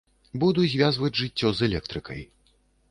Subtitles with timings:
[0.43, 2.21] Буду звязваць жыццё з электрыкай.